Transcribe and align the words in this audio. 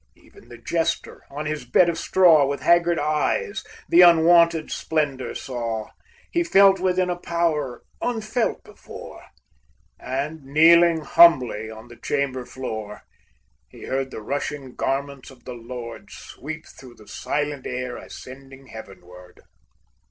Even 0.15 0.49
the 0.49 0.57
Jester, 0.57 1.21
on 1.29 1.45
his 1.45 1.63
bed 1.63 1.87
of 1.87 1.95
straw, 1.95 2.47
With 2.47 2.61
haggard 2.61 2.97
eyes 2.97 3.63
the 3.87 4.01
unwonted 4.01 4.71
splendor 4.71 5.35
saw, 5.35 5.89
He 6.31 6.43
felt 6.43 6.79
within 6.79 7.11
a 7.11 7.15
power 7.15 7.83
unfelt 8.01 8.63
before, 8.63 9.21
And, 9.99 10.43
kneeling 10.43 11.01
humbly 11.01 11.69
on 11.69 11.87
the 11.87 11.97
chamber 11.97 12.47
floor, 12.47 13.03
He 13.69 13.83
heard 13.83 14.09
the 14.09 14.23
rushing 14.23 14.73
garments 14.73 15.29
of 15.29 15.45
the 15.45 15.53
Lord 15.53 16.09
Sweep 16.09 16.65
through 16.65 16.95
the 16.95 17.07
silent 17.07 17.67
air, 17.67 17.95
ascending 17.95 18.69
heavenward. 18.69 19.41